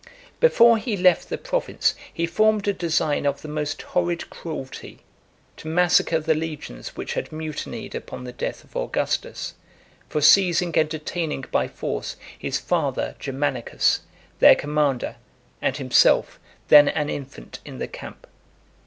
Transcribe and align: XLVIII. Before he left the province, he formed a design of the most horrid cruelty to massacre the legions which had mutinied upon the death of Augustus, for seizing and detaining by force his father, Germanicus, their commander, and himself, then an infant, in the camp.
XLVIII. 0.03 0.19
Before 0.39 0.77
he 0.79 0.97
left 0.97 1.29
the 1.29 1.37
province, 1.37 1.93
he 2.11 2.25
formed 2.25 2.67
a 2.67 2.73
design 2.73 3.27
of 3.27 3.43
the 3.43 3.47
most 3.47 3.83
horrid 3.83 4.31
cruelty 4.31 5.01
to 5.57 5.67
massacre 5.67 6.19
the 6.19 6.33
legions 6.33 6.95
which 6.97 7.13
had 7.13 7.31
mutinied 7.31 7.93
upon 7.93 8.23
the 8.23 8.31
death 8.31 8.63
of 8.63 8.75
Augustus, 8.75 9.53
for 10.09 10.19
seizing 10.19 10.75
and 10.75 10.89
detaining 10.89 11.41
by 11.51 11.67
force 11.67 12.15
his 12.35 12.59
father, 12.59 13.13
Germanicus, 13.19 13.99
their 14.39 14.55
commander, 14.55 15.17
and 15.61 15.77
himself, 15.77 16.39
then 16.69 16.87
an 16.87 17.07
infant, 17.07 17.59
in 17.63 17.77
the 17.77 17.87
camp. 17.87 18.25